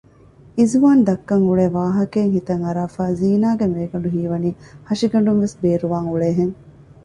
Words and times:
އިޒުވާނު 0.57 1.01
ދައްކަން 1.07 1.45
އުޅޭ 1.47 1.65
ވާހަކައެއް 1.77 2.33
ހިތަން 2.35 2.63
އަރާފައި 2.65 3.13
ޒީނާގެ 3.19 3.65
މޭގަނޑު 3.75 4.09
ހީވަނީ 4.15 4.49
ހަށިގަނޑުންވެސް 4.87 5.57
ބޭރުވާން 5.61 6.07
އުޅޭހެން 6.09 6.55